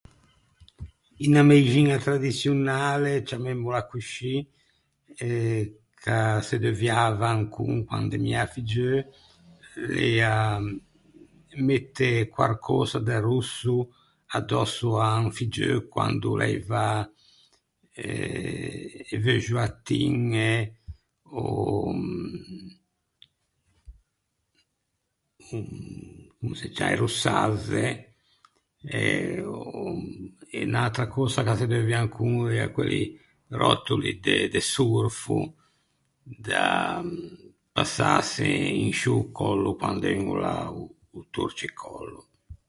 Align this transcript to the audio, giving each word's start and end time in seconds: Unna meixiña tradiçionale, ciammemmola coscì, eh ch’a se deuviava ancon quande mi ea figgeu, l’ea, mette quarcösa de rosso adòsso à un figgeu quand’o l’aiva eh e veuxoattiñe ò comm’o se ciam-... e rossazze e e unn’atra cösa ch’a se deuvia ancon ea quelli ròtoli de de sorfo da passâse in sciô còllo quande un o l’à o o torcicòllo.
Unna 1.25 1.41
meixiña 1.51 1.97
tradiçionale, 2.05 3.13
ciammemmola 3.27 3.81
coscì, 3.91 4.35
eh 5.25 5.63
ch’a 6.01 6.19
se 6.47 6.55
deuviava 6.65 7.27
ancon 7.37 7.71
quande 7.89 8.15
mi 8.23 8.31
ea 8.37 8.47
figgeu, 8.55 8.99
l’ea, 9.95 10.35
mette 11.67 12.11
quarcösa 12.35 12.97
de 13.09 13.15
rosso 13.29 13.75
adòsso 14.39 14.87
à 15.05 15.07
un 15.25 15.29
figgeu 15.37 15.77
quand’o 15.95 16.31
l’aiva 16.39 16.87
eh 18.05 19.11
e 19.13 19.15
veuxoattiñe 19.27 20.49
ò 21.43 21.45
comm’o 25.47 26.53
se 26.59 26.67
ciam-... 26.75 26.91
e 26.93 26.95
rossazze 27.03 27.85
e 28.95 29.05
e 30.55 30.57
unn’atra 30.65 31.05
cösa 31.13 31.41
ch’a 31.45 31.55
se 31.59 31.65
deuvia 31.71 31.99
ancon 32.03 32.33
ea 32.57 32.67
quelli 32.75 33.03
ròtoli 33.61 34.11
de 34.25 34.37
de 34.53 34.61
sorfo 34.73 35.39
da 36.47 36.67
passâse 37.75 38.47
in 38.83 38.91
sciô 38.97 39.17
còllo 39.37 39.69
quande 39.81 40.09
un 40.21 40.27
o 40.33 40.35
l’à 40.43 40.57
o 40.79 40.81
o 41.17 41.19
torcicòllo. 41.35 42.21